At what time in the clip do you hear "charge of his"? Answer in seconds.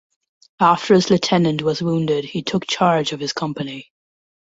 2.65-3.33